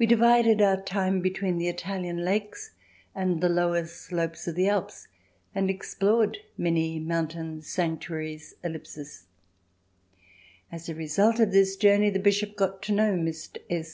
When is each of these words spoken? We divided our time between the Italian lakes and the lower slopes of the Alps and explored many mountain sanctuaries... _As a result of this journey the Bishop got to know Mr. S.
We 0.00 0.06
divided 0.06 0.60
our 0.60 0.82
time 0.82 1.20
between 1.20 1.58
the 1.58 1.68
Italian 1.68 2.24
lakes 2.24 2.72
and 3.14 3.40
the 3.40 3.48
lower 3.48 3.86
slopes 3.86 4.48
of 4.48 4.56
the 4.56 4.68
Alps 4.68 5.06
and 5.54 5.70
explored 5.70 6.38
many 6.58 6.98
mountain 6.98 7.62
sanctuaries... 7.62 8.56
_As 8.64 9.28
a 10.88 10.94
result 10.96 11.38
of 11.38 11.52
this 11.52 11.76
journey 11.76 12.10
the 12.10 12.18
Bishop 12.18 12.56
got 12.56 12.82
to 12.82 12.90
know 12.92 13.12
Mr. 13.14 13.58
S. 13.70 13.92